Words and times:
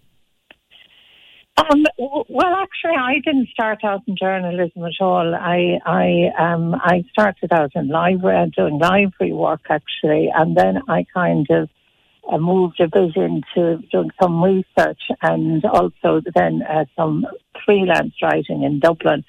Um, 1.58 1.86
well, 1.97 2.55
actually, 2.55 2.97
I 2.97 3.16
didn't 3.25 3.50
start 3.50 3.83
out 3.83 4.02
in 4.08 4.16
journalism 4.16 4.83
at 4.83 5.02
all. 5.02 5.33
I 5.33 5.80
I 5.86 6.31
um 6.38 6.75
I 6.75 7.03
started 7.11 7.52
out 7.52 7.72
in 7.75 7.88
library 7.88 8.52
doing 8.55 8.77
library 8.77 9.33
work 9.33 9.61
actually, 9.69 10.30
and 10.33 10.55
then 10.55 10.81
I 10.88 11.05
kind 11.13 11.47
of 11.50 11.69
uh, 12.31 12.38
moved 12.38 12.80
a 12.80 12.88
bit 12.88 13.16
into 13.16 13.81
doing 13.91 14.11
some 14.22 14.44
research 14.44 15.02
and 15.22 15.66
also 15.66 16.22
then 16.35 16.61
uh, 16.61 16.85
some 16.95 17.25
freelance 17.66 18.13
writing 18.22 18.63
in 18.63 18.80
Dublin, 18.80 19.23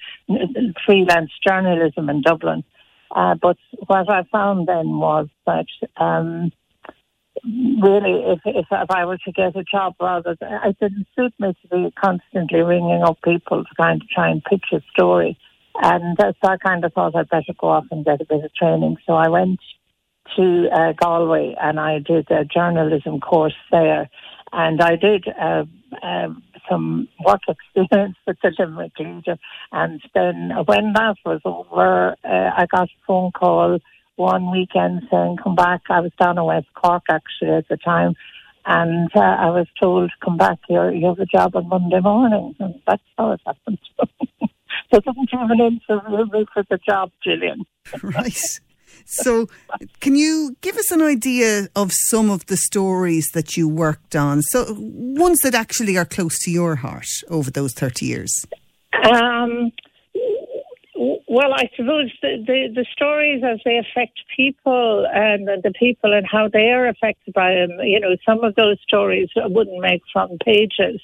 freelance 0.85 1.31
journalism 1.45 2.09
in 2.09 2.21
Dublin. 2.21 2.63
Uh, 3.11 3.35
but 3.41 3.57
what 3.87 4.09
I 4.09 4.23
found 4.31 4.67
then 4.67 4.99
was 4.99 5.27
that 5.47 5.65
um, 5.97 6.51
really, 7.43 8.23
if, 8.31 8.39
if, 8.45 8.65
if 8.71 8.91
I 8.91 9.05
were 9.05 9.17
to 9.17 9.31
get 9.31 9.55
a 9.55 9.63
job, 9.63 9.95
rather, 9.99 10.35
it 10.41 10.77
didn't 10.79 11.07
suit 11.15 11.33
me 11.39 11.53
to 11.61 11.67
be 11.67 11.91
constantly 11.99 12.61
ringing 12.61 13.03
up 13.03 13.21
people 13.23 13.63
to 13.63 13.75
kind 13.75 14.01
of 14.01 14.09
try 14.09 14.29
and 14.29 14.43
pitch 14.43 14.65
a 14.73 14.81
story. 14.91 15.37
And 15.81 16.19
uh, 16.19 16.33
so 16.43 16.51
I 16.51 16.57
kind 16.57 16.83
of 16.83 16.93
thought 16.93 17.15
I'd 17.15 17.29
better 17.29 17.53
go 17.59 17.69
off 17.69 17.85
and 17.91 18.05
get 18.05 18.21
a 18.21 18.25
bit 18.25 18.43
of 18.43 18.53
training. 18.53 18.97
So 19.05 19.13
I 19.13 19.29
went 19.29 19.59
to 20.35 20.67
uh, 20.73 20.93
Galway 20.93 21.55
and 21.59 21.79
I 21.79 21.99
did 21.99 22.29
a 22.31 22.45
journalism 22.45 23.19
course 23.19 23.55
there. 23.71 24.09
And 24.51 24.81
I 24.81 24.95
did 24.95 25.25
uh, 25.27 25.65
uh, 26.03 26.29
some 26.69 27.07
work 27.25 27.41
experience 27.47 28.17
with 28.27 28.37
the 28.41 28.51
Limerick 28.57 28.93
Leader. 28.99 29.37
And 29.71 30.01
then 30.13 30.51
when 30.65 30.93
that 30.93 31.15
was 31.25 31.41
over, 31.45 32.15
uh, 32.23 32.51
I 32.57 32.65
got 32.69 32.89
a 32.89 33.05
phone 33.07 33.31
call 33.31 33.79
one 34.19 34.51
weekend 34.51 35.03
saying, 35.09 35.37
come 35.41 35.55
back. 35.55 35.81
I 35.89 36.01
was 36.01 36.11
down 36.21 36.37
in 36.37 36.43
West 36.43 36.67
Cork 36.75 37.03
actually 37.09 37.51
at 37.51 37.67
the 37.69 37.77
time. 37.77 38.13
And 38.65 39.09
uh, 39.15 39.19
I 39.19 39.49
was 39.49 39.67
told, 39.81 40.11
come 40.23 40.37
back, 40.37 40.59
you're, 40.69 40.91
you 40.93 41.07
have 41.07 41.19
a 41.19 41.25
job 41.25 41.55
on 41.55 41.69
Monday 41.69 42.01
morning. 42.01 42.55
And 42.59 42.75
that's 42.85 43.01
how 43.17 43.31
it 43.31 43.41
happened. 43.45 43.79
so 43.99 44.07
I 44.93 44.99
didn't 44.99 45.29
have 45.31 45.49
an 45.49 45.59
interview 45.59 46.45
for 46.53 46.63
the 46.69 46.77
job, 46.87 47.11
Gillian. 47.23 47.65
right. 48.03 48.37
So, 49.05 49.47
can 50.01 50.15
you 50.15 50.55
give 50.61 50.77
us 50.77 50.91
an 50.91 51.01
idea 51.01 51.69
of 51.75 51.91
some 52.09 52.29
of 52.29 52.45
the 52.45 52.57
stories 52.57 53.29
that 53.33 53.57
you 53.57 53.67
worked 53.67 54.15
on? 54.15 54.41
So, 54.41 54.75
ones 54.77 55.39
that 55.43 55.55
actually 55.55 55.97
are 55.97 56.05
close 56.05 56.37
to 56.41 56.51
your 56.51 56.75
heart 56.75 57.07
over 57.29 57.49
those 57.49 57.73
30 57.73 58.05
years? 58.05 58.45
Um, 59.11 59.71
well, 61.29 61.53
I 61.53 61.69
suppose 61.75 62.11
the, 62.23 62.43
the, 62.45 62.73
the, 62.73 62.85
stories 62.91 63.43
as 63.43 63.59
they 63.63 63.77
affect 63.77 64.19
people 64.35 65.05
and 65.13 65.47
the 65.47 65.71
people 65.79 66.11
and 66.11 66.25
how 66.25 66.47
they 66.47 66.71
are 66.71 66.87
affected 66.87 67.35
by 67.35 67.53
them, 67.53 67.69
you 67.83 67.99
know, 67.99 68.15
some 68.27 68.43
of 68.43 68.55
those 68.55 68.77
stories 68.81 69.29
wouldn't 69.35 69.79
make 69.79 70.01
front 70.11 70.41
pages, 70.43 70.99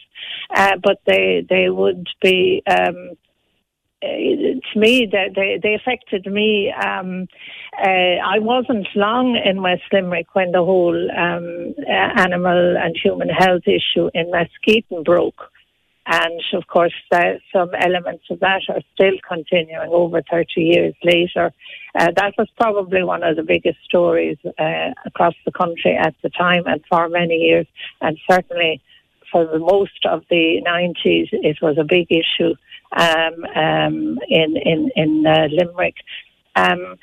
uh, 0.55 0.77
but 0.81 0.99
they, 1.05 1.45
they 1.47 1.69
would 1.69 2.07
be. 2.23 2.63
Um, 2.67 3.11
uh, 4.03 4.07
to 4.07 4.79
me, 4.79 5.07
they, 5.11 5.29
they, 5.35 5.59
they 5.61 5.73
affected 5.75 6.25
me. 6.25 6.71
Um, 6.71 7.27
uh, 7.79 8.17
I 8.25 8.39
wasn't 8.39 8.87
long 8.95 9.39
in 9.43 9.61
West 9.61 9.83
Limerick 9.91 10.33
when 10.33 10.51
the 10.51 10.63
whole 10.63 11.11
um, 11.11 11.75
uh, 11.87 12.21
animal 12.21 12.77
and 12.77 12.95
human 13.01 13.29
health 13.29 13.63
issue 13.67 14.09
in 14.13 14.31
Askeaton 14.31 15.03
broke. 15.03 15.51
And 16.07 16.41
of 16.53 16.67
course, 16.67 16.93
some 17.51 17.69
elements 17.73 18.25
of 18.29 18.39
that 18.39 18.61
are 18.69 18.81
still 18.93 19.17
continuing 19.27 19.89
over 19.89 20.21
30 20.21 20.61
years 20.61 20.93
later. 21.03 21.51
Uh, 21.95 22.11
that 22.15 22.33
was 22.37 22.47
probably 22.57 23.03
one 23.03 23.23
of 23.23 23.35
the 23.35 23.43
biggest 23.43 23.79
stories 23.83 24.37
uh, 24.59 24.91
across 25.05 25.33
the 25.45 25.51
country 25.51 25.97
at 25.97 26.13
the 26.21 26.29
time 26.29 26.63
and 26.67 26.83
for 26.89 27.09
many 27.09 27.35
years. 27.35 27.65
And 28.01 28.19
certainly 28.29 28.81
for 29.31 29.45
the 29.45 29.59
most 29.59 30.05
of 30.05 30.23
the 30.29 30.61
90s, 30.65 31.29
it 31.31 31.57
was 31.61 31.77
a 31.79 31.83
big 31.83 32.07
issue 32.11 32.53
um, 32.95 33.45
um, 33.55 34.19
in 34.29 34.57
in 34.57 34.89
in 34.95 35.25
uh, 35.25 35.47
Limerick. 35.51 35.95
Um, 36.55 36.97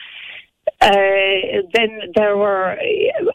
uh, 0.82 1.62
then 1.72 2.00
there 2.16 2.37
were, 2.37 2.76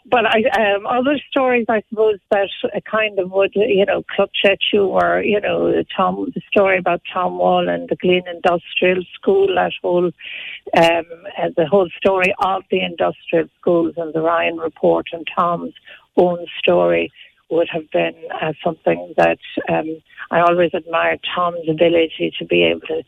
but 0.06 0.26
I, 0.26 0.44
um, 0.60 0.86
other 0.86 1.18
stories, 1.32 1.66
I 1.70 1.82
suppose, 1.90 2.20
that 2.30 2.50
kind 2.90 3.18
of 3.20 3.32
would, 3.32 3.54
you 3.56 3.86
know, 3.86 4.04
clutch 4.14 4.40
at 4.44 4.60
you 4.74 5.40
know, 5.40 5.82
Tom, 5.96 6.30
the 6.36 6.42
story 6.52 6.78
about 6.78 7.02
Tom 7.12 7.38
Wall 7.38 7.70
and 7.70 7.88
the 7.88 7.96
Glin 7.96 8.24
Industrial 8.28 9.02
School, 9.16 9.48
that 9.56 9.72
whole, 9.82 10.08
um, 10.08 11.06
the 11.56 11.66
whole 11.70 11.90
story 11.98 12.34
of 12.40 12.64
the 12.70 12.82
industrial 12.84 13.48
schools 13.60 13.94
and 13.96 14.14
the 14.14 14.22
Ryan 14.22 14.58
report 14.58 15.08
and 15.14 15.26
Tom's 15.34 15.74
own 16.18 16.46
story 16.60 17.12
would 17.50 17.70
have 17.72 17.90
been 17.92 18.16
uh, 18.42 18.54
something 18.64 19.14
that 19.18 19.40
um, 19.70 20.02
I 20.32 20.42
always 20.42 20.72
admired 20.74 21.20
Tom's 21.34 21.70
ability 21.70 22.34
to 22.40 22.46
be 22.46 22.64
able 22.64 22.82
to 22.82 23.04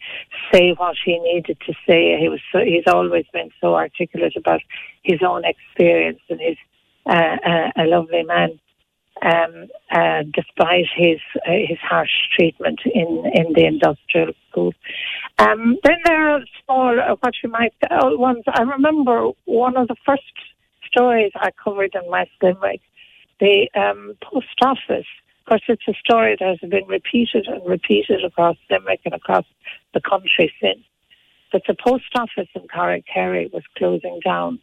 say 0.54 0.74
what 0.78 0.96
he 1.04 1.20
needed 1.20 1.58
to 1.66 1.74
say. 1.88 2.18
He 2.20 2.30
was 2.30 2.40
so, 2.52 2.60
he's 2.60 2.88
always 2.88 3.26
been 3.34 3.50
so 3.60 3.76
articulate 3.76 4.36
about 4.38 4.62
his 5.04 5.20
own 5.22 5.44
experience, 5.46 6.20
and 6.30 6.40
he's 6.40 6.58
uh, 7.06 7.38
uh, 7.46 7.72
a 7.76 7.86
lovely 7.86 8.24
man. 8.24 8.60
Um, 9.22 9.68
uh, 9.92 10.24
despite 10.34 10.86
his 10.96 11.20
uh, 11.46 11.52
his 11.68 11.78
harsh 11.80 12.10
treatment 12.38 12.80
in, 12.86 13.30
in 13.34 13.52
the 13.52 13.66
industrial 13.66 14.32
school. 14.50 14.72
Um, 15.40 15.78
then 15.84 15.98
there 16.06 16.36
are 16.36 16.40
small, 16.64 16.98
uh, 16.98 17.16
what 17.20 17.34
you 17.44 17.50
might, 17.50 17.74
uh, 17.92 18.12
ones. 18.12 18.46
I 18.48 18.62
remember 18.62 19.32
one 19.44 19.76
of 19.76 19.90
the 19.90 19.98
first 20.06 20.24
stories 20.90 21.34
I 21.36 21.50
covered 21.62 21.96
in 22.02 22.10
West 22.10 22.32
Limerick 22.42 22.80
the 23.40 23.70
um, 23.76 24.16
post 24.22 24.48
office. 24.62 25.08
Of 25.40 25.46
course, 25.46 25.62
it's 25.68 25.88
a 25.88 25.94
story 25.94 26.38
that 26.40 26.58
has 26.62 26.70
been 26.70 26.86
repeated 26.88 27.48
and 27.48 27.66
repeated 27.66 28.24
across 28.24 28.58
Limerick 28.70 29.02
and 29.06 29.14
across 29.14 29.46
the 29.94 30.02
country 30.02 30.54
since. 30.62 30.86
But 31.52 31.64
the 31.68 31.76
post 31.76 32.06
office 32.16 32.50
in 32.54 32.68
Carrick 32.68 33.52
was 33.52 33.64
closing 33.78 34.20
down. 34.24 34.60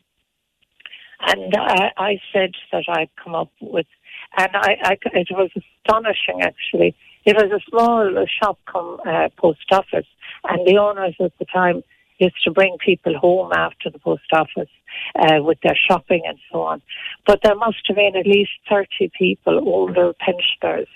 And 1.21 1.55
I, 1.57 1.91
I 1.97 2.21
said 2.33 2.53
that 2.73 2.85
I'd 2.89 3.11
come 3.23 3.35
up 3.35 3.51
with, 3.61 3.87
and 4.37 4.51
I, 4.55 4.77
I, 4.83 4.97
it 5.15 5.29
was 5.31 5.51
astonishing 5.57 6.43
actually. 6.43 6.95
It 7.25 7.35
was 7.35 7.51
a 7.51 7.71
small 7.71 8.27
shop 8.41 8.59
come 8.71 8.99
uh, 9.05 9.31
post 9.37 9.65
office, 9.73 10.07
and 10.45 10.67
the 10.67 10.77
owners 10.79 11.17
at 11.19 11.33
the 11.39 11.47
time 11.47 11.83
used 12.19 12.37
to 12.45 12.51
bring 12.51 12.77
people 12.79 13.19
home 13.19 13.51
after 13.53 13.91
the 13.91 13.99
post 13.99 14.31
office 14.33 14.69
uh, 15.19 15.43
with 15.43 15.59
their 15.63 15.77
shopping 15.77 16.23
and 16.27 16.39
so 16.51 16.63
on. 16.63 16.83
But 17.27 17.41
there 17.43 17.57
must 17.57 17.83
have 17.87 17.97
been 17.97 18.17
at 18.17 18.27
least 18.27 18.53
30 18.69 19.11
people, 19.17 19.59
older 19.67 20.13
pensioners, 20.21 20.89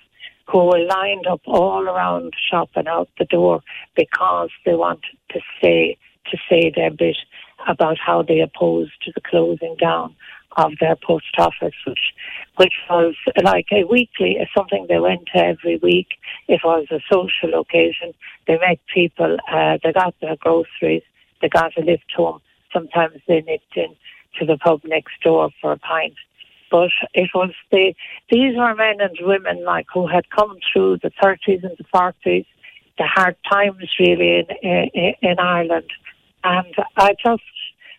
who 0.48 0.64
were 0.64 0.84
lined 0.84 1.26
up 1.26 1.40
all 1.46 1.88
around 1.88 2.24
the 2.24 2.36
shop 2.50 2.70
and 2.74 2.88
out 2.88 3.08
the 3.18 3.24
door 3.24 3.62
because 3.96 4.50
they 4.64 4.74
wanted 4.74 5.16
to 5.30 5.40
say 5.62 5.96
to 6.30 6.36
say 6.48 6.72
their 6.74 6.90
bit. 6.90 7.16
about 7.68 7.98
how 7.98 8.22
they 8.22 8.40
opposed 8.40 8.92
the 9.14 9.20
closing 9.20 9.76
down 9.78 10.14
of 10.56 10.72
their 10.80 10.96
post 10.96 11.34
office, 11.38 11.74
which 11.86 12.14
which 12.56 12.74
was 12.88 13.14
like 13.42 13.66
a 13.72 13.84
weekly, 13.84 14.36
something 14.56 14.86
they 14.88 14.98
went 14.98 15.26
to 15.32 15.38
every 15.38 15.76
week. 15.82 16.08
It 16.48 16.60
was 16.64 16.86
a 16.90 17.00
social 17.10 17.60
occasion. 17.60 18.12
They 18.46 18.58
met 18.58 18.78
people. 18.92 19.38
Uh, 19.50 19.78
they 19.82 19.92
got 19.92 20.14
their 20.20 20.36
groceries. 20.36 21.02
They 21.40 21.48
got 21.48 21.76
a 21.78 21.82
lift 21.82 22.10
home. 22.14 22.40
Sometimes 22.72 23.20
they 23.26 23.40
nipped 23.42 23.76
in 23.76 23.96
to 24.38 24.46
the 24.46 24.56
pub 24.58 24.80
next 24.84 25.20
door 25.22 25.50
for 25.60 25.72
a 25.72 25.78
pint. 25.78 26.14
But 26.70 26.90
it 27.14 27.30
was 27.34 27.50
the 27.72 27.94
these 28.30 28.56
were 28.56 28.74
men 28.74 29.00
and 29.00 29.16
women 29.20 29.64
like 29.64 29.86
who 29.92 30.06
had 30.06 30.30
come 30.30 30.58
through 30.72 30.98
the 31.02 31.10
30s 31.22 31.64
and 31.64 31.76
the 31.76 31.84
40s, 31.92 32.46
the 32.96 33.06
hard 33.06 33.36
times 33.50 33.90
really 33.98 34.38
in 34.38 34.46
in, 34.62 35.14
in 35.20 35.38
Ireland, 35.40 35.90
and 36.44 36.74
I 36.96 37.14
just 37.24 37.42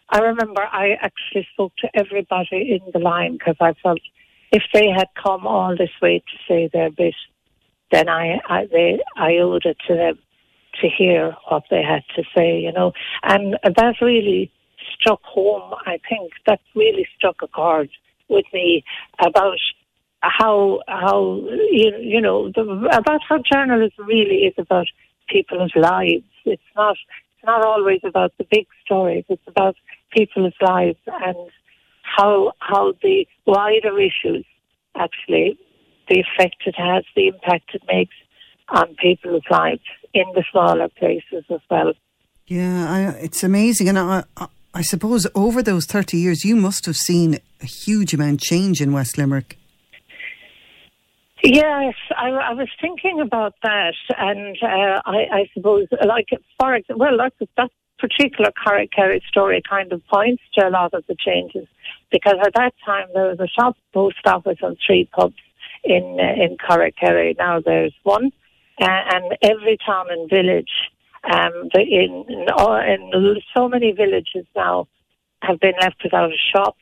I 0.09 0.19
remember 0.19 0.61
I 0.61 0.91
actually 1.01 1.47
spoke 1.53 1.73
to 1.79 1.89
everybody 1.93 2.79
in 2.79 2.91
the 2.93 2.99
line 2.99 3.33
because 3.33 3.57
I 3.59 3.73
felt 3.83 3.99
if 4.51 4.63
they 4.73 4.87
had 4.89 5.07
come 5.21 5.45
all 5.45 5.75
this 5.75 5.91
way 6.01 6.19
to 6.19 6.37
say 6.47 6.69
their 6.71 6.91
bit, 6.91 7.15
then 7.91 8.07
I 8.07 8.39
I, 8.47 8.67
they, 8.71 8.99
I 9.17 9.37
owed 9.37 9.65
it 9.65 9.77
to 9.87 9.95
them 9.95 10.19
to 10.81 10.87
hear 10.87 11.35
what 11.49 11.63
they 11.69 11.83
had 11.83 12.03
to 12.15 12.23
say, 12.35 12.59
you 12.59 12.71
know, 12.71 12.93
and 13.23 13.57
that 13.63 13.95
really 14.01 14.49
struck 14.99 15.21
home. 15.23 15.73
I 15.85 15.99
think 16.09 16.31
that 16.47 16.59
really 16.75 17.07
struck 17.17 17.37
a 17.41 17.47
chord 17.47 17.89
with 18.29 18.45
me 18.53 18.83
about 19.19 19.57
how 20.21 20.79
how 20.87 21.41
you, 21.71 21.91
you 21.99 22.21
know 22.21 22.51
the, 22.51 22.61
about 22.91 23.21
how 23.27 23.39
journalism 23.51 24.05
really 24.05 24.45
is 24.45 24.53
about 24.57 24.87
people's 25.27 25.73
lives. 25.75 26.23
It's 26.45 26.61
not 26.75 26.97
it's 27.35 27.45
not 27.45 27.65
always 27.65 28.01
about 28.03 28.33
the 28.37 28.45
big 28.49 28.67
stories. 28.85 29.25
It's 29.29 29.47
about 29.47 29.75
people's 30.11 30.53
lives 30.61 30.99
and 31.07 31.37
how 32.03 32.53
how 32.59 32.93
the 33.01 33.25
wider 33.45 33.99
issues 33.99 34.45
actually 34.95 35.57
the 36.09 36.19
effect 36.19 36.63
it 36.65 36.75
has, 36.77 37.03
the 37.15 37.27
impact 37.27 37.73
it 37.73 37.81
makes 37.87 38.15
on 38.69 38.95
people's 38.95 39.43
lives 39.49 39.81
in 40.13 40.25
the 40.33 40.43
smaller 40.51 40.89
places 40.89 41.45
as 41.49 41.61
well. 41.69 41.93
Yeah, 42.47 42.91
I, 42.91 43.01
it's 43.23 43.43
amazing, 43.43 43.89
and 43.89 43.97
I, 43.97 44.23
I 44.35 44.47
suppose 44.81 45.27
over 45.35 45.61
those 45.61 45.85
30 45.85 46.17
years, 46.17 46.45
you 46.45 46.55
must 46.55 46.85
have 46.85 46.95
seen 46.95 47.39
a 47.61 47.65
huge 47.65 48.13
amount 48.13 48.39
change 48.39 48.79
in 48.79 48.93
West 48.93 49.17
limerick. 49.17 49.57
Yes, 51.43 51.95
I, 52.15 52.29
I 52.29 52.53
was 52.53 52.69
thinking 52.79 53.19
about 53.19 53.55
that, 53.63 53.95
and 54.17 54.55
uh, 54.61 55.01
I, 55.05 55.17
I, 55.31 55.49
suppose, 55.53 55.87
like, 56.05 56.27
for 56.59 56.75
example, 56.75 56.99
well, 56.99 57.17
that 57.57 57.71
particular 57.97 58.51
Carrigkerry 58.65 59.21
story 59.23 59.61
kind 59.67 59.91
of 59.91 60.05
points 60.07 60.43
to 60.53 60.67
a 60.67 60.69
lot 60.69 60.93
of 60.93 61.03
the 61.07 61.15
changes, 61.15 61.67
because 62.11 62.35
at 62.45 62.53
that 62.53 62.73
time 62.85 63.07
there 63.13 63.27
was 63.27 63.39
a 63.39 63.47
shop 63.47 63.75
post 63.91 64.17
office 64.25 64.59
and 64.61 64.77
three 64.85 65.09
pubs 65.11 65.33
in 65.83 66.19
uh, 66.19 66.43
in 66.43 66.57
Carrigkerry. 66.57 67.35
Now 67.37 67.59
there's 67.59 67.93
one, 68.03 68.31
uh, 68.79 68.85
and 68.87 69.35
every 69.41 69.77
town 69.83 70.07
and 70.11 70.29
village 70.29 70.69
um, 71.23 71.69
in, 71.75 72.25
in, 72.27 72.47
in 72.49 73.41
so 73.55 73.67
many 73.67 73.91
villages 73.91 74.45
now 74.55 74.87
have 75.41 75.59
been 75.59 75.73
left 75.79 76.01
without 76.03 76.31
a 76.31 76.37
shop. 76.55 76.77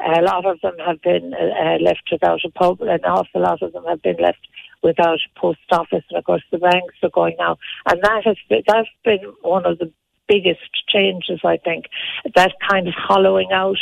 A 0.00 0.20
lot 0.20 0.44
of 0.44 0.60
them 0.60 0.74
have 0.84 1.00
been 1.00 1.32
uh, 1.34 1.64
uh, 1.64 1.78
left 1.78 2.08
without 2.12 2.44
a 2.44 2.50
pub, 2.50 2.80
and 2.82 2.90
an 2.90 3.04
awful 3.04 3.40
lot 3.40 3.62
of 3.62 3.72
them 3.72 3.84
have 3.84 4.02
been 4.02 4.16
left 4.20 4.46
without 4.82 5.18
a 5.18 5.40
post 5.40 5.60
office. 5.72 6.04
And 6.10 6.18
of 6.18 6.24
course, 6.24 6.42
the 6.50 6.58
banks 6.58 6.96
are 7.02 7.10
going 7.10 7.36
now, 7.38 7.56
and 7.88 8.02
that 8.02 8.22
has 8.24 8.36
been, 8.48 8.62
that's 8.66 8.88
been 9.04 9.20
one 9.42 9.64
of 9.64 9.78
the 9.78 9.90
biggest 10.28 10.60
changes. 10.88 11.40
I 11.44 11.56
think 11.56 11.86
that 12.34 12.52
kind 12.68 12.88
of 12.88 12.94
hollowing 12.96 13.52
out 13.52 13.78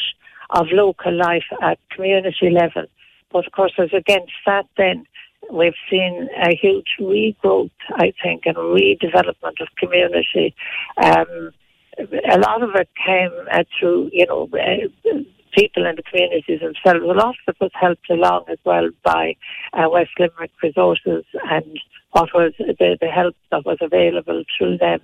of 0.50 0.66
local 0.70 1.12
life 1.12 1.44
at 1.62 1.78
community 1.90 2.50
level. 2.50 2.84
But 3.32 3.46
of 3.46 3.52
course, 3.52 3.72
as 3.78 3.92
against 3.92 4.32
that, 4.46 4.66
then 4.76 5.06
We've 5.52 5.74
seen 5.90 6.28
a 6.42 6.54
huge 6.54 6.96
regrowth, 7.00 7.70
I 7.92 8.12
think, 8.22 8.42
and 8.46 8.56
redevelopment 8.56 9.60
of 9.60 9.68
community. 9.76 10.54
Um, 11.02 11.52
a 11.98 12.38
lot 12.38 12.62
of 12.62 12.70
it 12.74 12.88
came 13.04 13.30
uh, 13.52 13.64
through, 13.78 14.10
you 14.12 14.26
know, 14.26 14.48
uh, 14.52 15.18
people 15.52 15.86
in 15.86 15.96
the 15.96 16.02
communities 16.02 16.60
themselves. 16.60 17.04
A 17.04 17.06
lot 17.06 17.36
of 17.46 17.54
it 17.54 17.56
was 17.60 17.70
helped 17.74 18.10
along 18.10 18.44
as 18.48 18.58
well 18.64 18.88
by 19.04 19.36
uh, 19.72 19.88
West 19.88 20.10
Limerick 20.18 20.50
Resources 20.62 21.24
and 21.50 21.78
what 22.12 22.30
was 22.34 22.52
the, 22.58 22.96
the 23.00 23.08
help 23.08 23.36
that 23.50 23.64
was 23.64 23.78
available 23.80 24.42
through 24.56 24.78
them. 24.78 25.00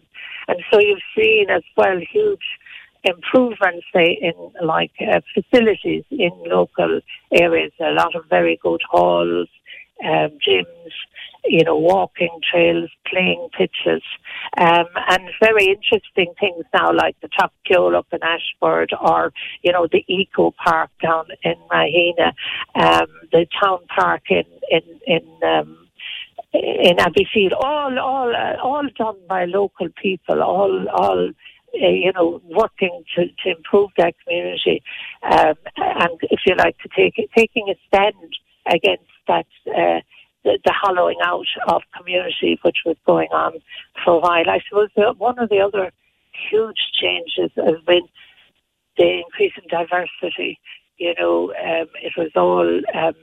And 0.48 0.58
so 0.72 0.80
you've 0.80 0.98
seen 1.16 1.50
as 1.50 1.62
well 1.76 1.98
huge 1.98 2.42
improvements, 3.04 3.86
say, 3.94 4.18
in 4.20 4.66
like 4.66 4.92
uh, 5.00 5.20
facilities 5.34 6.04
in 6.10 6.30
local 6.46 7.00
areas. 7.32 7.72
A 7.80 7.92
lot 7.92 8.14
of 8.14 8.24
very 8.28 8.58
good 8.62 8.80
halls, 8.88 9.48
um, 10.04 10.38
gyms, 10.46 10.92
you 11.44 11.64
know, 11.64 11.76
walking 11.76 12.40
trails, 12.50 12.90
playing 13.06 13.48
pitches, 13.56 14.02
um, 14.58 14.86
and 15.08 15.30
very 15.40 15.66
interesting 15.66 16.32
things 16.38 16.64
now 16.74 16.92
like 16.92 17.16
the 17.20 17.28
Top 17.28 17.52
Kill 17.66 17.96
up 17.96 18.06
in 18.12 18.20
Ashford 18.22 18.92
or, 19.00 19.32
you 19.62 19.72
know, 19.72 19.88
the 19.90 20.04
Eco 20.08 20.52
Park 20.52 20.90
down 21.02 21.26
in 21.42 21.54
Rahena, 21.70 22.32
um, 22.74 23.06
the 23.32 23.46
Town 23.62 23.78
Park 23.94 24.22
in, 24.28 24.44
in, 24.70 24.82
in, 25.06 25.48
um, 25.48 25.88
in 26.52 26.96
Abbeyfeale, 26.96 27.52
all, 27.58 27.98
all, 27.98 28.34
uh, 28.34 28.56
all 28.62 28.86
done 28.96 29.16
by 29.28 29.44
local 29.44 29.88
people, 30.02 30.42
all, 30.42 30.88
all, 30.88 31.28
uh, 31.28 31.88
you 31.88 32.12
know, 32.12 32.42
working 32.50 33.02
to, 33.14 33.26
to 33.26 33.56
improve 33.56 33.90
their 33.96 34.10
community, 34.24 34.82
um, 35.22 35.54
and 35.76 36.18
if 36.22 36.40
you 36.44 36.54
like, 36.56 36.76
to 36.78 36.88
take 36.96 37.14
taking 37.36 37.68
a 37.68 37.74
stand 37.86 38.14
against 38.66 39.09
that 39.30 39.46
uh, 39.68 40.00
the, 40.44 40.58
the, 40.64 40.74
hollowing 40.74 41.18
out 41.24 41.46
of 41.68 41.82
community 41.96 42.58
which 42.62 42.78
was 42.84 42.96
going 43.06 43.28
on 43.32 43.52
for 44.04 44.14
a 44.14 44.18
while. 44.18 44.48
I 44.48 44.60
suppose 44.68 44.88
the, 44.96 45.14
one 45.16 45.38
of 45.38 45.48
the 45.48 45.60
other 45.60 45.92
huge 46.50 46.80
changes 47.00 47.50
has 47.56 47.80
been 47.86 48.06
the 48.96 49.22
increase 49.24 49.52
in 49.56 49.68
diversity. 49.68 50.58
You 50.98 51.14
know, 51.18 51.52
um, 51.52 51.88
it 52.02 52.12
was 52.16 52.30
all 52.36 52.80
um, 52.94 53.14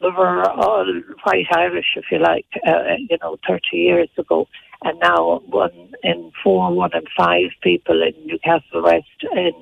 we 0.00 0.10
were 0.10 0.48
all 0.50 0.86
white 1.24 1.46
Irish, 1.52 1.92
if 1.96 2.06
you 2.10 2.18
like, 2.18 2.46
uh, 2.66 2.96
you 3.08 3.18
know, 3.22 3.36
30 3.46 3.60
years 3.72 4.08
ago. 4.16 4.48
And 4.82 4.98
now 4.98 5.40
one 5.46 5.92
in 6.02 6.32
four, 6.42 6.72
one 6.72 6.94
in 6.94 7.04
five 7.14 7.50
people 7.62 8.02
in 8.02 8.14
Newcastle 8.26 8.82
West, 8.82 9.04
in 9.32 9.52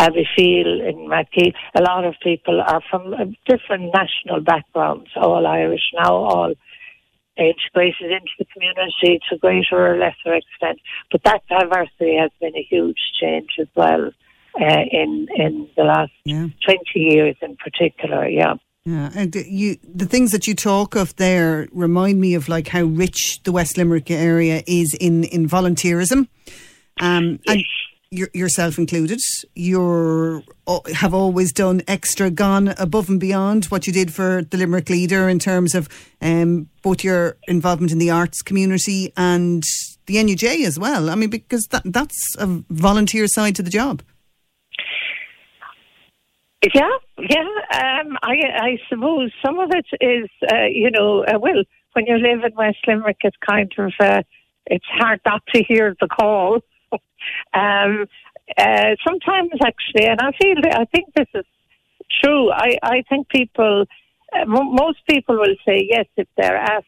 Abbeyfeale, 0.00 0.88
in 0.88 1.08
Rathkeale. 1.08 1.54
A 1.74 1.82
lot 1.82 2.04
of 2.04 2.14
people 2.22 2.60
are 2.60 2.82
from 2.90 3.14
different 3.46 3.92
national 3.92 4.40
backgrounds, 4.42 5.10
all 5.16 5.46
Irish 5.46 5.92
now, 5.94 6.14
all 6.14 6.54
integrated 7.36 8.10
into 8.10 8.32
the 8.38 8.44
community 8.52 9.20
to 9.30 9.38
greater 9.38 9.94
or 9.94 9.98
lesser 9.98 10.34
extent. 10.34 10.80
But 11.10 11.22
that 11.24 11.42
diversity 11.48 12.16
has 12.16 12.30
been 12.40 12.56
a 12.56 12.66
huge 12.68 12.98
change 13.20 13.50
as 13.60 13.68
well 13.74 14.10
uh, 14.60 14.82
in 14.90 15.28
in 15.36 15.68
the 15.76 15.84
last 15.84 16.12
yeah. 16.24 16.48
20 16.64 16.80
years 16.94 17.36
in 17.42 17.56
particular, 17.56 18.26
yeah. 18.28 18.54
Yeah, 18.84 19.10
and 19.14 19.34
you, 19.34 19.76
the 19.82 20.06
things 20.06 20.30
that 20.30 20.46
you 20.46 20.54
talk 20.54 20.94
of 20.94 21.14
there 21.16 21.68
remind 21.72 22.20
me 22.20 22.34
of 22.34 22.48
like 22.48 22.68
how 22.68 22.84
rich 22.84 23.40
the 23.44 23.52
West 23.52 23.76
Limerick 23.76 24.10
area 24.10 24.62
is 24.66 24.96
in 24.98 25.24
in 25.24 25.46
volunteerism, 25.46 26.28
um, 27.00 27.38
and 27.46 27.64
yourself 28.10 28.78
included, 28.78 29.20
you 29.54 30.42
have 30.94 31.12
always 31.12 31.52
done 31.52 31.82
extra, 31.86 32.30
gone 32.30 32.68
above 32.78 33.08
and 33.08 33.20
beyond 33.20 33.66
what 33.66 33.86
you 33.86 33.92
did 33.92 34.12
for 34.12 34.42
the 34.42 34.56
Limerick 34.56 34.88
Leader 34.88 35.28
in 35.28 35.38
terms 35.38 35.74
of 35.74 35.88
um, 36.22 36.68
both 36.82 37.04
your 37.04 37.36
involvement 37.48 37.92
in 37.92 37.98
the 37.98 38.10
arts 38.10 38.40
community 38.40 39.12
and 39.16 39.62
the 40.06 40.16
NUJ 40.16 40.64
as 40.64 40.78
well. 40.78 41.10
I 41.10 41.14
mean, 41.16 41.28
because 41.28 41.66
that, 41.66 41.82
that's 41.84 42.34
a 42.38 42.46
volunteer 42.70 43.26
side 43.26 43.54
to 43.56 43.62
the 43.62 43.70
job. 43.70 44.02
Yeah, 46.74 46.88
yeah. 47.18 47.40
Um, 47.40 48.16
I, 48.22 48.36
I 48.54 48.78
suppose 48.88 49.30
some 49.44 49.60
of 49.60 49.70
it 49.70 49.86
is, 50.00 50.28
uh, 50.50 50.64
you 50.64 50.90
know, 50.90 51.24
uh, 51.24 51.38
well, 51.38 51.62
when 51.92 52.06
you 52.06 52.16
live 52.16 52.42
in 52.42 52.54
West 52.56 52.78
Limerick, 52.86 53.18
it's 53.20 53.36
kind 53.46 53.72
of, 53.78 53.92
uh, 54.00 54.22
it's 54.66 54.84
hard 54.86 55.20
not 55.26 55.42
to 55.54 55.62
hear 55.62 55.94
the 56.00 56.08
call 56.08 56.60
um, 57.54 58.06
uh, 58.56 58.96
sometimes, 59.06 59.50
actually, 59.64 60.06
and 60.06 60.20
I 60.20 60.30
feel 60.40 60.56
that 60.62 60.78
I 60.78 60.84
think 60.86 61.12
this 61.14 61.28
is 61.34 61.44
true. 62.22 62.50
I, 62.50 62.78
I 62.82 63.02
think 63.08 63.28
people, 63.28 63.84
uh, 64.34 64.40
m- 64.40 64.74
most 64.74 64.98
people 65.08 65.36
will 65.36 65.56
say 65.66 65.86
yes 65.88 66.06
if 66.16 66.28
they're 66.36 66.56
asked, 66.56 66.86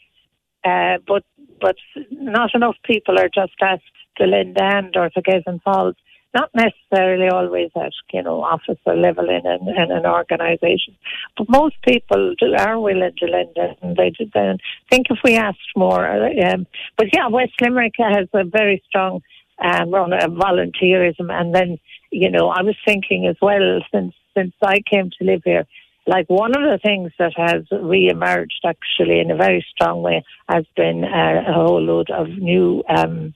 uh, 0.64 0.98
but 1.06 1.24
but 1.60 1.76
not 2.10 2.54
enough 2.54 2.76
people 2.84 3.18
are 3.18 3.28
just 3.28 3.52
asked 3.60 3.82
to 4.16 4.24
lend 4.24 4.56
a 4.58 4.64
hand 4.64 4.96
or 4.96 5.10
to 5.10 5.20
get 5.20 5.42
involved. 5.46 5.98
Not 6.32 6.50
necessarily 6.54 7.28
always 7.28 7.70
at 7.74 7.92
you 8.12 8.22
know 8.22 8.42
officer 8.42 8.94
level 8.94 9.28
in 9.28 9.44
an, 9.44 9.68
in 9.68 9.90
an 9.90 10.06
organisation, 10.06 10.96
but 11.36 11.48
most 11.48 11.74
people 11.82 12.34
do, 12.38 12.54
are 12.56 12.78
willing 12.78 13.12
to 13.18 13.26
lend 13.26 13.56
it, 13.56 13.78
and 13.82 13.96
they 13.96 14.10
do. 14.10 14.26
Then 14.32 14.58
think 14.88 15.06
if 15.10 15.18
we 15.24 15.36
asked 15.36 15.58
more. 15.76 16.06
Uh, 16.06 16.52
um, 16.52 16.66
but 16.96 17.08
yeah, 17.12 17.26
West 17.28 17.52
Limerick 17.60 17.94
has 17.98 18.28
a 18.32 18.44
very 18.44 18.82
strong 18.88 19.22
um, 19.60 19.90
run 19.90 20.12
of 20.12 20.32
volunteerism, 20.32 21.30
and 21.30 21.54
then 21.54 21.78
you 22.10 22.30
know, 22.30 22.48
I 22.48 22.62
was 22.62 22.76
thinking 22.84 23.26
as 23.26 23.36
well 23.40 23.80
since 23.92 24.14
since 24.36 24.52
I 24.62 24.78
came 24.88 25.10
to 25.18 25.24
live 25.24 25.42
here, 25.44 25.66
like 26.06 26.28
one 26.28 26.56
of 26.56 26.62
the 26.62 26.78
things 26.82 27.12
that 27.18 27.32
has 27.36 27.62
re-emerged 27.70 28.64
actually 28.64 29.20
in 29.20 29.30
a 29.30 29.36
very 29.36 29.64
strong 29.70 30.02
way 30.02 30.24
has 30.48 30.64
been 30.76 31.04
uh, 31.04 31.44
a 31.46 31.52
whole 31.52 31.80
load 31.80 32.10
of 32.10 32.28
new 32.28 32.82
um, 32.88 33.34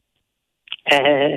uh, 0.90 1.36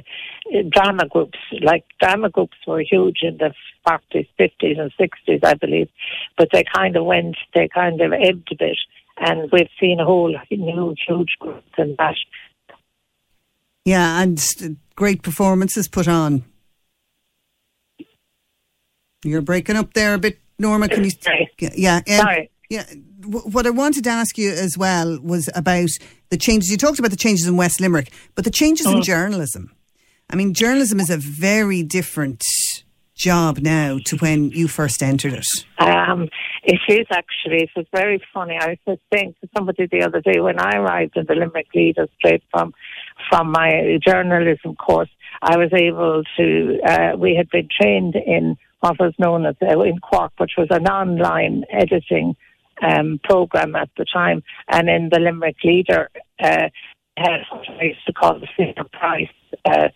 drama 0.69 1.07
groups. 1.07 1.37
Like 1.61 1.85
drama 1.99 2.29
groups 2.29 2.57
were 2.65 2.81
huge 2.81 3.19
in 3.21 3.37
the 3.37 3.53
40s, 3.87 4.27
50s, 4.39 4.79
and 4.79 4.91
60s, 4.99 5.43
I 5.43 5.53
believe, 5.53 5.89
but 6.37 6.49
they 6.51 6.63
kind 6.73 6.95
of 6.95 7.05
went, 7.05 7.37
they 7.53 7.67
kind 7.67 8.01
of 8.01 8.13
ebbed 8.13 8.51
a 8.51 8.55
bit, 8.55 8.77
and 9.17 9.49
we've 9.51 9.69
seen 9.79 9.99
a 9.99 10.05
whole 10.05 10.35
new 10.49 10.95
huge 11.07 11.35
group 11.39 11.63
in 11.77 11.95
that. 11.97 12.15
Yeah, 13.87 14.21
and 14.21 14.77
great 14.97 15.23
performances 15.23 15.87
put 15.87 16.09
on. 16.09 16.43
You're 19.23 19.41
breaking 19.41 19.77
up 19.77 19.93
there 19.93 20.13
a 20.13 20.17
bit, 20.17 20.41
Norma. 20.59 20.89
Can 20.89 21.05
you? 21.05 21.11
Sorry. 21.21 21.49
Yeah. 21.57 21.95
um, 21.95 22.03
Sorry. 22.17 22.51
Yeah. 22.69 22.83
What 23.23 23.65
I 23.65 23.69
wanted 23.69 24.03
to 24.03 24.09
ask 24.09 24.37
you 24.37 24.51
as 24.51 24.77
well 24.77 25.17
was 25.21 25.49
about 25.55 25.87
the 26.31 26.37
changes. 26.37 26.69
You 26.69 26.75
talked 26.75 26.99
about 26.99 27.11
the 27.11 27.17
changes 27.17 27.47
in 27.47 27.55
West 27.55 27.79
Limerick, 27.79 28.11
but 28.35 28.43
the 28.43 28.51
changes 28.51 28.87
in 28.87 29.01
journalism. 29.03 29.71
I 30.29 30.35
mean, 30.35 30.53
journalism 30.53 30.99
is 30.99 31.09
a 31.09 31.15
very 31.15 31.81
different 31.81 32.43
job 33.17 33.57
now 33.59 33.97
to 34.05 34.17
when 34.17 34.51
you 34.51 34.67
first 34.67 35.01
entered 35.01 35.33
it. 35.33 35.45
Um, 35.79 36.29
it 36.63 36.79
is 36.87 37.07
actually. 37.11 37.63
It 37.63 37.69
was 37.75 37.85
very 37.93 38.21
funny. 38.33 38.57
I 38.59 38.77
was 38.85 38.99
saying 39.13 39.35
to 39.41 39.49
somebody 39.55 39.87
the 39.91 40.03
other 40.03 40.21
day 40.21 40.39
when 40.39 40.59
I 40.59 40.77
arrived 40.77 41.17
in 41.17 41.25
the 41.27 41.35
Limerick 41.35 41.67
Leader 41.73 42.07
straight 42.17 42.43
from 42.51 42.73
from 43.29 43.51
my 43.51 43.99
journalism 44.05 44.75
course, 44.75 45.09
I 45.41 45.57
was 45.57 45.71
able 45.73 46.23
to. 46.37 46.79
Uh, 46.85 47.17
we 47.17 47.35
had 47.35 47.49
been 47.49 47.67
trained 47.69 48.15
in 48.15 48.57
what 48.79 48.99
was 48.99 49.13
known 49.17 49.45
as 49.45 49.55
uh, 49.61 49.79
in 49.81 49.97
Quark, 49.99 50.33
which 50.37 50.53
was 50.57 50.67
an 50.69 50.87
online 50.87 51.63
editing 51.71 52.35
um, 52.81 53.19
program 53.23 53.75
at 53.75 53.89
the 53.97 54.05
time, 54.05 54.43
and 54.69 54.89
in 54.89 55.09
the 55.11 55.19
Limerick 55.19 55.57
Leader 55.63 56.09
uh, 56.43 56.69
had 57.17 57.41
what 57.51 57.69
I 57.79 57.83
used 57.83 58.05
to 58.05 58.13
call 58.13 58.39
the 58.39 58.47
Silver 58.55 58.87
Price. 58.91 59.27
Uh, 59.65 59.89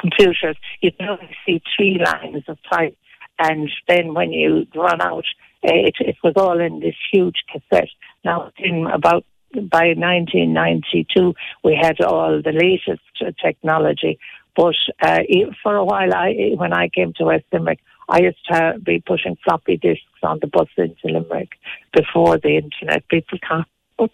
computers, 0.00 0.56
you 0.80 0.92
can 0.92 1.08
only 1.08 1.36
see 1.46 1.62
three 1.76 1.98
lines 2.04 2.44
of 2.48 2.58
type. 2.70 2.96
And 3.38 3.70
then 3.88 4.14
when 4.14 4.32
you 4.32 4.66
run 4.74 5.00
out, 5.00 5.24
uh, 5.64 5.72
it, 5.72 5.94
it 6.00 6.16
was 6.22 6.34
all 6.36 6.60
in 6.60 6.80
this 6.80 6.94
huge 7.12 7.42
cassette. 7.50 7.88
Now, 8.24 8.52
in 8.58 8.86
about 8.86 9.24
by 9.54 9.94
1992, 9.96 11.34
we 11.62 11.78
had 11.80 12.00
all 12.00 12.40
the 12.42 12.52
latest 12.52 13.02
uh, 13.20 13.32
technology. 13.44 14.18
But 14.56 14.74
uh, 15.00 15.20
for 15.62 15.76
a 15.76 15.84
while, 15.84 16.14
I, 16.14 16.52
when 16.56 16.72
I 16.72 16.88
came 16.88 17.12
to 17.14 17.24
West 17.24 17.44
Limerick, 17.52 17.80
I 18.08 18.20
used 18.20 18.44
to 18.50 18.78
be 18.84 19.02
pushing 19.04 19.36
floppy 19.44 19.76
disks 19.76 20.04
on 20.22 20.38
the 20.40 20.46
bus 20.46 20.68
into 20.76 20.94
Limerick 21.04 21.50
before 21.94 22.38
the 22.38 22.56
internet. 22.56 23.08
People 23.08 23.38
can't. 23.46 23.66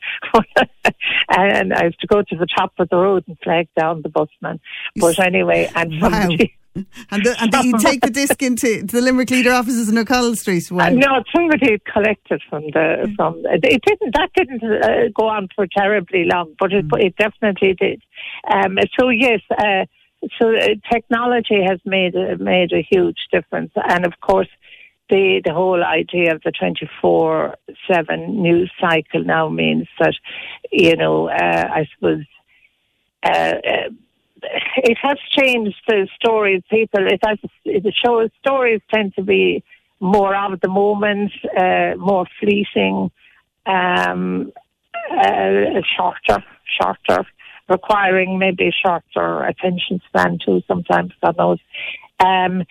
and 1.28 1.74
I 1.74 1.84
used 1.84 2.00
to 2.00 2.06
go 2.06 2.22
to 2.22 2.36
the 2.36 2.46
top 2.46 2.72
of 2.78 2.88
the 2.88 2.96
road 2.96 3.24
and 3.26 3.38
flag 3.42 3.68
down 3.78 4.02
the 4.02 4.08
busman. 4.08 4.60
But 4.96 5.18
anyway, 5.18 5.70
and 5.74 6.00
Wow. 6.00 6.10
somebody, 6.10 6.54
And, 7.10 7.24
the, 7.24 7.36
and 7.40 7.52
you 7.64 7.78
take 7.78 8.00
the 8.02 8.10
disc 8.10 8.42
into 8.42 8.82
the 8.82 9.00
Limerick 9.00 9.30
Leader 9.30 9.52
offices 9.52 9.88
in 9.88 9.98
O'Connell 9.98 10.36
Street. 10.36 10.70
Wow. 10.70 10.86
Uh, 10.86 10.90
no, 10.90 11.24
somebody 11.34 11.72
had 11.72 11.84
collected 11.84 12.42
from 12.48 12.62
the 12.72 13.12
from. 13.16 13.42
It 13.46 13.82
didn't. 13.84 14.14
That 14.14 14.30
didn't 14.34 14.62
uh, 14.62 15.08
go 15.14 15.28
on 15.28 15.48
for 15.54 15.66
terribly 15.66 16.24
long, 16.24 16.54
but 16.58 16.72
it, 16.72 16.84
it 16.94 17.16
definitely 17.16 17.74
did. 17.74 18.02
Um, 18.52 18.78
so 18.98 19.08
yes, 19.08 19.40
uh, 19.50 19.86
so 20.38 20.54
uh, 20.54 20.68
technology 20.92 21.62
has 21.66 21.80
made 21.84 22.14
made 22.38 22.72
a 22.72 22.86
huge 22.88 23.18
difference, 23.32 23.72
and 23.76 24.04
of 24.04 24.12
course, 24.20 24.48
the 25.08 25.40
the 25.44 25.52
whole 25.52 25.82
idea 25.82 26.34
of 26.34 26.42
the 26.42 26.52
twenty 26.52 26.88
four 27.00 27.56
seven 27.90 28.42
news 28.42 28.70
cycle 28.80 29.24
now 29.24 29.48
means 29.48 29.88
that 29.98 30.14
you 30.70 30.96
know 30.96 31.28
uh, 31.28 31.68
I 31.72 31.86
suppose. 31.94 32.24
Uh, 33.22 33.28
uh, 33.28 33.90
it 34.76 34.96
has 35.02 35.18
changed 35.36 35.76
the 35.88 36.06
stories. 36.14 36.62
People, 36.70 37.06
it 37.08 37.20
has. 37.26 37.38
It 37.64 37.92
shows 38.04 38.30
stories 38.40 38.80
tend 38.92 39.14
to 39.16 39.22
be 39.22 39.64
more 40.00 40.34
of 40.36 40.60
the 40.60 40.68
moment, 40.68 41.32
uh, 41.56 41.96
more 41.96 42.26
fleeting, 42.38 43.10
um, 43.66 44.52
uh, 45.10 45.80
shorter, 45.96 46.44
shorter, 46.80 47.26
requiring 47.68 48.38
maybe 48.38 48.72
shorter 48.84 49.44
attention 49.44 50.00
span 50.08 50.38
too. 50.44 50.62
Sometimes, 50.68 51.12
God 51.22 51.36
knows. 51.36 51.58
Um, 52.20 52.64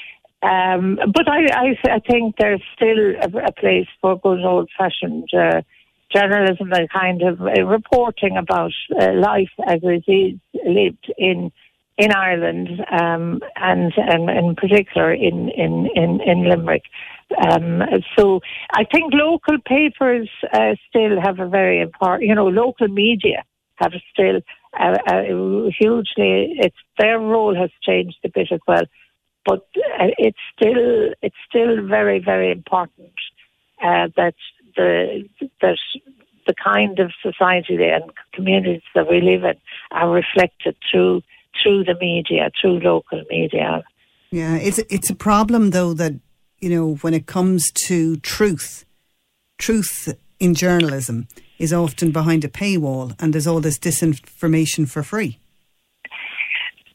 um, 0.43 0.99
but 1.13 1.27
I, 1.27 1.45
I, 1.51 1.95
I 1.95 1.99
think 1.99 2.35
there's 2.37 2.61
still 2.75 3.15
a, 3.21 3.47
a 3.47 3.51
place 3.53 3.87
for 4.01 4.19
good 4.19 4.43
old 4.43 4.69
fashioned. 4.77 5.29
Uh, 5.33 5.61
journalism 6.15 6.71
and 6.71 6.89
kind 6.89 7.21
of 7.21 7.41
uh, 7.41 7.65
reporting 7.65 8.37
about 8.37 8.71
uh, 8.97 9.11
life 9.13 9.51
as 9.67 9.79
it 9.83 10.09
is 10.09 10.39
lived 10.65 11.13
in 11.17 11.51
in 11.97 12.11
Ireland 12.11 12.69
um, 12.91 13.41
and, 13.55 13.91
and 13.97 14.29
in 14.29 14.55
particular 14.55 15.13
in 15.13 15.49
in 15.49 15.89
in, 15.95 16.21
in 16.21 16.47
Limerick. 16.47 16.83
Um, 17.49 17.81
so 18.17 18.39
I 18.71 18.85
think 18.85 19.13
local 19.13 19.57
papers 19.65 20.29
uh, 20.53 20.75
still 20.87 21.19
have 21.21 21.39
a 21.39 21.47
very 21.47 21.81
important, 21.81 22.29
you 22.29 22.35
know, 22.35 22.47
local 22.47 22.87
media 22.87 23.43
have 23.75 23.91
still 24.13 24.39
uh, 24.79 24.95
uh, 25.07 25.23
hugely. 25.77 26.55
It's 26.57 26.77
their 26.97 27.19
role 27.19 27.55
has 27.55 27.69
changed 27.81 28.17
a 28.23 28.29
bit 28.29 28.47
as 28.51 28.59
well, 28.67 28.83
but 29.47 29.65
uh, 29.99 30.11
it's 30.17 30.43
still 30.53 31.13
it's 31.21 31.41
still 31.49 31.87
very 31.87 32.19
very 32.19 32.51
important 32.51 33.13
uh, 33.81 34.07
that 34.17 34.35
the 34.75 35.27
that 35.61 35.77
the 36.45 36.53
kind 36.63 36.99
of 36.99 37.11
society 37.21 37.77
and 37.81 38.03
communities 38.33 38.81
that 38.93 39.09
we 39.09 39.21
live 39.21 39.43
in 39.43 39.55
are 39.91 40.11
reflected 40.11 40.75
through 40.91 41.21
through 41.61 41.83
the 41.85 41.95
media, 41.99 42.51
through 42.59 42.79
local 42.79 43.23
media. 43.29 43.83
Yeah, 44.31 44.57
it's 44.57 44.79
it's 44.89 45.09
a 45.09 45.15
problem 45.15 45.71
though 45.71 45.93
that 45.93 46.13
you 46.59 46.69
know 46.69 46.95
when 46.95 47.13
it 47.13 47.25
comes 47.25 47.71
to 47.87 48.17
truth, 48.17 48.85
truth 49.57 50.13
in 50.39 50.53
journalism 50.53 51.27
is 51.57 51.71
often 51.71 52.11
behind 52.11 52.43
a 52.43 52.49
paywall, 52.49 53.15
and 53.19 53.33
there's 53.33 53.47
all 53.47 53.61
this 53.61 53.79
disinformation 53.79 54.87
for 54.87 55.03
free. 55.03 55.39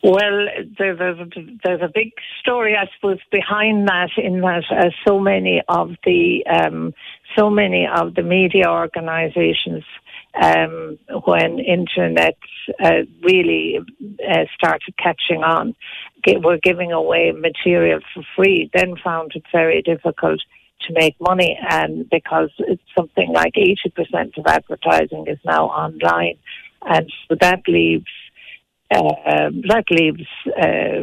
Well, 0.02 0.47
there's 0.78 0.99
a, 1.00 1.26
there's 1.62 1.80
a 1.80 1.90
big 1.94 2.11
story, 2.40 2.75
I 2.76 2.88
suppose, 2.97 3.21
behind 3.30 3.87
that. 3.87 4.11
In 4.16 4.40
that, 4.40 4.64
uh, 4.68 4.90
so 5.06 5.21
many 5.21 5.62
of 5.68 5.92
the 6.04 6.44
um, 6.47 6.92
so 7.38 7.49
many 7.49 7.87
of 7.87 8.16
the 8.16 8.23
media 8.23 8.68
organisations, 8.68 9.85
um, 10.35 10.99
when 11.25 11.61
internet 11.61 12.37
uh, 12.82 13.02
really 13.23 13.78
uh, 14.28 14.44
started 14.56 14.97
catching 14.99 15.44
on, 15.44 15.76
were 16.42 16.59
giving 16.61 16.90
away 16.90 17.30
material 17.30 18.00
for 18.12 18.25
free. 18.35 18.71
Then 18.75 18.97
found 18.97 19.32
it 19.37 19.44
very 19.52 19.82
difficult 19.82 20.40
to 20.88 20.92
make 20.94 21.14
money, 21.21 21.56
and 21.71 22.11
because 22.11 22.50
it's 22.59 22.82
something 22.97 23.32
like 23.32 23.52
eighty 23.56 23.88
percent 23.94 24.37
of 24.37 24.47
advertising 24.49 25.26
is 25.28 25.38
now 25.44 25.66
online, 25.66 26.38
and 26.82 27.09
so 27.28 27.37
that 27.40 27.61
leaves 27.68 28.06
uh, 29.00 29.50
that 29.68 29.84
leaves 29.90 30.26
uh, 30.46 31.00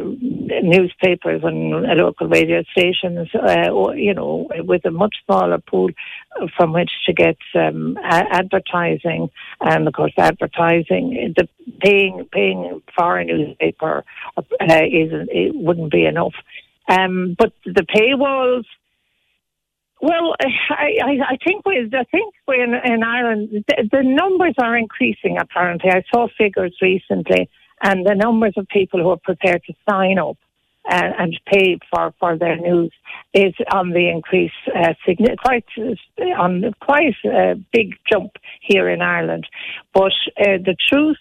newspapers 0.62 1.42
and 1.44 1.74
uh, 1.74 1.94
local 1.94 2.28
radio 2.28 2.62
stations, 2.72 3.28
uh, 3.34 3.68
or, 3.70 3.96
you 3.96 4.14
know, 4.14 4.48
with 4.58 4.84
a 4.84 4.90
much 4.90 5.16
smaller 5.24 5.58
pool 5.58 5.90
from 6.56 6.72
which 6.72 6.90
to 7.06 7.12
get 7.12 7.36
um, 7.54 7.96
a- 7.98 8.34
advertising, 8.36 9.30
and 9.60 9.88
of 9.88 9.94
course, 9.94 10.12
advertising 10.18 11.34
the 11.36 11.48
paying 11.80 12.26
paying 12.32 12.82
for 12.96 13.18
a 13.18 13.24
newspaper 13.24 14.04
uh, 14.36 14.42
is 14.60 15.10
it 15.28 15.54
wouldn't 15.54 15.92
be 15.92 16.04
enough. 16.04 16.34
Um, 16.88 17.36
but 17.38 17.52
the 17.64 17.82
paywalls. 17.82 18.64
Well, 20.02 20.34
I, 20.40 20.96
I, 21.04 21.10
I 21.32 21.36
think 21.46 21.66
we, 21.66 21.76
I 21.92 22.04
think 22.04 22.34
we 22.48 22.62
in, 22.62 22.72
in 22.72 23.02
Ireland, 23.02 23.66
the, 23.68 23.86
the 23.92 24.02
numbers 24.02 24.54
are 24.56 24.74
increasing. 24.74 25.36
Apparently, 25.38 25.90
I 25.90 26.02
saw 26.10 26.26
figures 26.38 26.74
recently 26.80 27.50
and 27.82 28.06
the 28.06 28.14
numbers 28.14 28.54
of 28.56 28.66
people 28.68 29.00
who 29.00 29.10
are 29.10 29.16
prepared 29.16 29.62
to 29.66 29.74
sign 29.88 30.18
up 30.18 30.36
and, 30.88 31.14
and 31.18 31.40
pay 31.46 31.78
for, 31.90 32.14
for 32.18 32.38
their 32.38 32.56
news 32.56 32.92
is 33.34 33.54
on 33.72 33.90
the 33.90 34.08
increase, 34.08 34.52
uh, 34.74 34.94
signi- 35.06 35.36
quite 35.36 35.64
uh, 35.78 36.24
on 36.38 36.74
quite 36.80 37.16
a 37.24 37.54
big 37.72 37.94
jump 38.10 38.32
here 38.60 38.88
in 38.88 39.02
Ireland. 39.02 39.46
But 39.92 40.12
uh, 40.38 40.58
the 40.64 40.76
truth, 40.88 41.18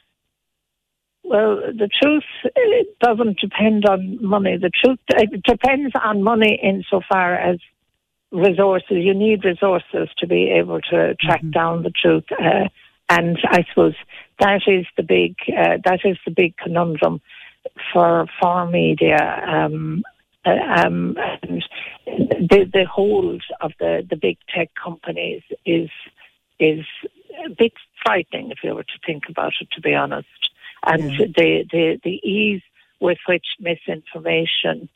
well, 1.24 1.58
the 1.58 1.90
truth 2.02 2.24
uh, 2.46 2.50
doesn't 3.02 3.40
depend 3.40 3.86
on 3.86 4.24
money. 4.26 4.58
The 4.58 4.72
truth 4.84 5.00
it 5.10 5.44
depends 5.44 5.94
on 6.02 6.24
money 6.24 6.60
insofar 6.62 7.36
as 7.36 7.60
resources. 8.32 8.98
You 8.98 9.14
need 9.14 9.44
resources 9.44 10.10
to 10.20 10.28
be 10.28 10.52
able 10.52 10.82
to 10.82 11.16
track 11.16 11.42
down 11.52 11.84
the 11.84 11.92
truth. 11.92 12.26
Uh, 12.32 12.70
and 13.10 13.38
I 13.50 13.66
suppose 13.70 13.96
that 14.40 14.62
is 14.68 14.86
the 14.98 15.04
big 15.04 15.36
uh, 15.50 15.78
that 15.84 16.00
is 16.06 16.18
the 16.26 16.32
big 16.32 16.56
conundrum. 16.58 17.22
for 17.92 18.26
for 18.42 18.66
media. 18.68 19.44
Um, 19.48 20.04
uh, 20.46 20.52
um, 20.52 21.18
and 21.44 21.64
the 22.50 22.70
the 22.72 22.86
hold 22.86 23.44
of 23.62 23.72
the, 23.80 24.06
the 24.10 24.16
big 24.16 24.38
tech 24.54 24.70
companies 24.82 25.44
is 25.66 25.90
is 26.60 26.86
a 27.46 27.50
bit 27.50 27.74
frightening 28.04 28.52
if 28.52 28.60
you 28.64 28.74
were 28.74 28.84
to 28.84 29.00
think 29.06 29.24
about 29.30 29.54
it. 29.62 29.70
To 29.72 29.82
be 29.82 29.94
honest, 29.94 30.28
and 30.86 31.12
yeah. 31.12 31.26
the, 31.36 31.66
the 31.72 32.00
the 32.04 32.28
ease 32.28 32.62
with 33.02 33.18
which 33.28 33.46
misinformation 33.60 34.90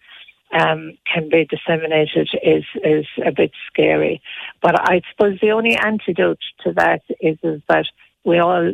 um, 0.58 0.98
can 1.12 1.30
be 1.30 1.46
disseminated 1.46 2.30
is 2.42 2.64
is 2.84 3.06
a 3.26 3.32
bit 3.32 3.52
scary. 3.68 4.22
But 4.62 4.80
I 4.90 5.02
suppose 5.12 5.40
the 5.42 5.52
only 5.52 5.76
antidote 5.76 6.40
to 6.64 6.74
that 6.74 7.02
is 7.20 7.38
is 7.44 7.62
that 7.68 7.86
we 8.24 8.40
all, 8.40 8.72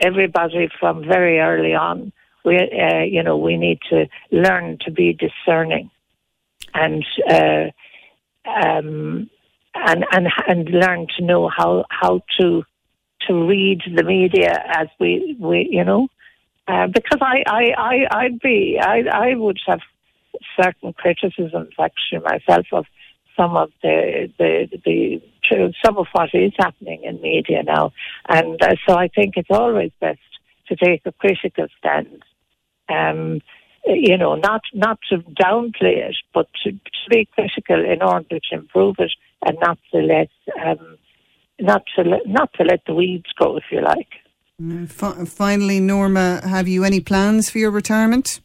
everybody 0.00 0.68
from 0.78 1.04
very 1.04 1.38
early 1.40 1.74
on, 1.74 2.12
we 2.44 2.56
uh, 2.58 3.02
you 3.02 3.22
know 3.22 3.36
we 3.36 3.56
need 3.56 3.80
to 3.90 4.06
learn 4.30 4.78
to 4.82 4.90
be 4.90 5.12
discerning, 5.12 5.90
and 6.74 7.04
uh, 7.28 7.66
um, 8.48 9.30
and 9.74 10.04
and 10.12 10.28
and 10.48 10.68
learn 10.70 11.06
to 11.16 11.24
know 11.24 11.48
how 11.48 11.84
how 11.90 12.20
to 12.38 12.62
to 13.26 13.46
read 13.46 13.82
the 13.94 14.04
media 14.04 14.62
as 14.68 14.88
we 15.00 15.36
we 15.38 15.68
you 15.70 15.84
know. 15.84 16.08
Uh, 16.68 16.88
because 16.88 17.20
I, 17.20 17.44
I, 17.46 17.62
I, 17.78 18.06
I'd 18.10 18.40
be, 18.40 18.76
I, 18.82 19.04
I 19.12 19.34
would 19.36 19.56
have 19.68 19.78
certain 20.60 20.92
criticisms 20.94 21.70
actually 21.78 22.18
myself 22.24 22.66
of 22.72 22.86
some 23.36 23.56
of 23.56 23.70
the 23.82 24.32
the 24.38 24.68
the 24.84 25.22
some 25.84 25.96
of 25.98 26.06
what 26.12 26.30
is 26.32 26.52
happening 26.58 27.02
in 27.04 27.20
media 27.20 27.62
now, 27.62 27.92
and 28.28 28.60
uh, 28.62 28.74
so 28.86 28.94
I 28.94 29.08
think 29.08 29.36
it's 29.36 29.50
always 29.50 29.92
best 30.00 30.18
to 30.68 30.76
take 30.76 31.02
a 31.04 31.12
critical 31.12 31.66
stand. 31.78 32.22
Um, 32.88 33.40
you 33.84 34.16
know, 34.18 34.34
not 34.34 34.62
not 34.74 34.98
to 35.10 35.18
downplay 35.18 36.08
it, 36.08 36.16
but 36.34 36.48
to, 36.64 36.72
to 36.72 37.10
be 37.10 37.28
critical 37.34 37.84
in 37.84 38.02
order 38.02 38.38
to 38.38 38.54
improve 38.54 38.96
it, 38.98 39.12
and 39.44 39.56
not 39.60 39.78
to 39.92 39.98
let 39.98 40.30
um, 40.64 40.98
not 41.60 41.82
to 41.96 42.02
let, 42.02 42.26
not 42.26 42.52
to 42.54 42.64
let 42.64 42.80
the 42.86 42.94
weeds 42.94 43.32
go, 43.38 43.56
if 43.56 43.64
you 43.70 43.80
like. 43.80 44.08
Mm, 44.60 45.28
finally, 45.28 45.80
Norma, 45.80 46.40
have 46.46 46.66
you 46.66 46.84
any 46.84 47.00
plans 47.00 47.50
for 47.50 47.58
your 47.58 47.70
retirement? 47.70 48.40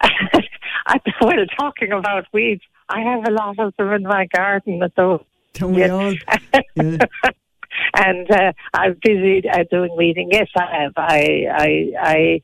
I, 0.02 0.98
well, 1.20 1.36
talking 1.58 1.92
about 1.92 2.26
weeds, 2.32 2.62
I 2.88 3.00
have 3.00 3.24
a 3.28 3.30
lot 3.30 3.58
of 3.58 3.74
them 3.76 3.92
in 3.92 4.02
my 4.02 4.26
garden. 4.34 4.82
So 4.96 5.24
don't 5.54 5.74
we 5.74 5.88
all? 5.88 6.14
Yeah. 6.76 6.98
and 7.94 8.30
uh, 8.30 8.52
I'm 8.74 8.96
busy 9.02 9.48
uh, 9.48 9.64
doing 9.70 9.94
reading. 9.96 10.28
Yes, 10.32 10.48
I 10.56 10.82
have. 10.82 10.92
I, 10.96 11.44
I, 11.50 11.92
I. 12.00 12.42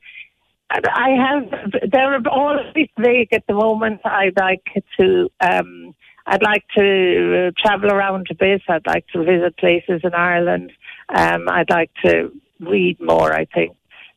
I 0.69 1.09
have. 1.11 1.91
They're 1.91 2.27
all 2.27 2.57
a 2.59 2.71
bit 2.73 2.89
vague 2.97 3.31
at 3.31 3.45
the 3.47 3.53
moment. 3.53 4.01
I'd 4.05 4.37
like 4.37 4.63
to. 4.99 5.29
Um, 5.39 5.95
I'd 6.25 6.43
like 6.43 6.65
to 6.77 7.51
travel 7.57 7.91
around 7.91 8.27
a 8.29 8.35
bit. 8.35 8.61
I'd 8.67 8.85
like 8.85 9.07
to 9.13 9.23
visit 9.23 9.57
places 9.57 10.01
in 10.03 10.13
Ireland. 10.13 10.73
Um, 11.09 11.47
I'd 11.47 11.69
like 11.69 11.91
to 12.05 12.31
read 12.59 12.99
more. 12.99 13.33
I 13.33 13.45
think, 13.45 13.75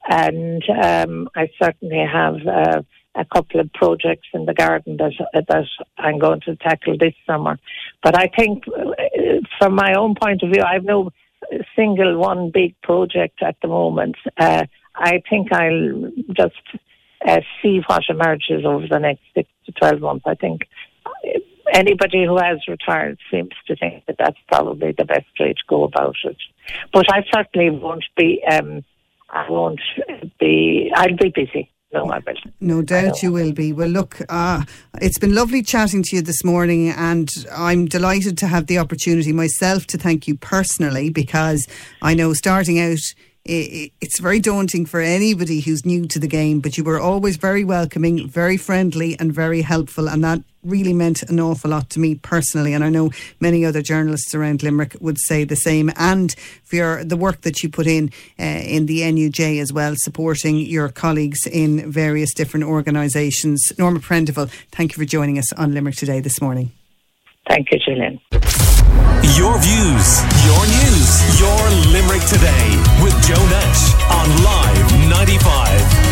and 0.08 0.62
um, 0.70 1.28
I 1.36 1.48
certainly 1.62 2.04
have. 2.04 2.36
Uh, 2.46 2.82
a 3.14 3.24
couple 3.24 3.60
of 3.60 3.72
projects 3.72 4.28
in 4.32 4.46
the 4.46 4.54
garden 4.54 4.96
that 4.98 5.12
that 5.48 5.66
I'm 5.98 6.18
going 6.18 6.40
to 6.42 6.56
tackle 6.56 6.96
this 6.98 7.14
summer. 7.26 7.58
But 8.02 8.18
I 8.18 8.28
think, 8.28 8.64
uh, 8.68 8.92
from 9.58 9.74
my 9.74 9.94
own 9.94 10.14
point 10.14 10.42
of 10.42 10.50
view, 10.50 10.62
I've 10.62 10.84
no 10.84 11.10
single 11.74 12.16
one 12.18 12.50
big 12.50 12.80
project 12.82 13.42
at 13.42 13.56
the 13.62 13.68
moment. 13.68 14.16
Uh, 14.36 14.64
I 14.94 15.22
think 15.28 15.52
I'll 15.52 16.12
just 16.34 16.54
uh, 17.26 17.40
see 17.62 17.80
what 17.86 18.02
emerges 18.08 18.64
over 18.64 18.86
the 18.88 18.98
next 18.98 19.22
six 19.34 19.48
to 19.66 19.72
twelve 19.72 20.00
months. 20.00 20.24
I 20.26 20.34
think 20.34 20.62
anybody 21.72 22.24
who 22.24 22.36
has 22.36 22.58
retired 22.68 23.18
seems 23.30 23.54
to 23.66 23.76
think 23.76 24.04
that 24.06 24.16
that's 24.18 24.38
probably 24.48 24.94
the 24.96 25.04
best 25.04 25.26
way 25.38 25.52
to 25.52 25.62
go 25.68 25.82
about 25.84 26.16
it. 26.24 26.36
But 26.92 27.12
I 27.12 27.24
certainly 27.34 27.70
won't 27.70 28.04
be. 28.16 28.42
Um, 28.48 28.84
I 29.28 29.48
won't 29.48 29.80
be. 30.38 30.92
I'll 30.94 31.16
be 31.16 31.32
busy 31.34 31.70
no, 31.92 32.10
I 32.10 32.20
will. 32.20 32.34
No 32.60 32.82
doubt 32.82 33.22
you 33.22 33.32
will 33.32 33.52
be. 33.52 33.72
Well, 33.72 33.88
look, 33.88 34.20
uh, 34.28 34.62
it's 35.00 35.18
been 35.18 35.34
lovely 35.34 35.62
chatting 35.62 36.02
to 36.04 36.16
you 36.16 36.22
this 36.22 36.44
morning, 36.44 36.90
and 36.90 37.28
I'm 37.52 37.86
delighted 37.86 38.38
to 38.38 38.46
have 38.46 38.66
the 38.66 38.78
opportunity 38.78 39.32
myself 39.32 39.86
to 39.88 39.98
thank 39.98 40.28
you 40.28 40.36
personally 40.36 41.10
because 41.10 41.66
I 42.00 42.14
know 42.14 42.32
starting 42.32 42.78
out 42.78 43.00
it's 43.44 44.20
very 44.20 44.38
daunting 44.38 44.84
for 44.86 45.00
anybody 45.00 45.60
who's 45.60 45.86
new 45.86 46.06
to 46.08 46.18
the 46.18 46.28
game, 46.28 46.60
but 46.60 46.76
you 46.76 46.84
were 46.84 47.00
always 47.00 47.36
very 47.36 47.64
welcoming, 47.64 48.28
very 48.28 48.56
friendly, 48.56 49.18
and 49.18 49.32
very 49.32 49.62
helpful. 49.62 50.08
And 50.08 50.22
that 50.24 50.40
really 50.62 50.92
meant 50.92 51.22
an 51.22 51.40
awful 51.40 51.70
lot 51.70 51.88
to 51.90 52.00
me 52.00 52.14
personally. 52.16 52.74
And 52.74 52.84
I 52.84 52.90
know 52.90 53.10
many 53.40 53.64
other 53.64 53.80
journalists 53.80 54.34
around 54.34 54.62
Limerick 54.62 54.96
would 55.00 55.18
say 55.18 55.44
the 55.44 55.56
same. 55.56 55.90
And 55.96 56.34
for 56.64 56.76
your, 56.76 57.04
the 57.04 57.16
work 57.16 57.40
that 57.42 57.62
you 57.62 57.70
put 57.70 57.86
in 57.86 58.10
uh, 58.38 58.42
in 58.44 58.86
the 58.86 59.00
NUJ 59.00 59.60
as 59.60 59.72
well, 59.72 59.94
supporting 59.96 60.56
your 60.56 60.90
colleagues 60.90 61.46
in 61.46 61.90
various 61.90 62.34
different 62.34 62.66
organisations. 62.66 63.72
Norma 63.78 64.00
Prendeville, 64.00 64.50
thank 64.70 64.92
you 64.92 65.02
for 65.02 65.06
joining 65.06 65.38
us 65.38 65.50
on 65.54 65.72
Limerick 65.72 65.96
Today 65.96 66.20
this 66.20 66.42
morning. 66.42 66.72
Thank 67.48 67.72
you, 67.72 67.78
Julian. 67.78 68.20
Your 69.36 69.58
views, 69.58 70.22
your 70.44 70.62
news, 70.66 71.40
your 71.40 71.60
Limerick 71.92 72.22
today 72.28 72.76
with 73.02 73.14
Joe 73.26 73.44
Nash 73.48 73.94
on 74.10 74.28
Live 74.44 75.08
95. 75.08 76.09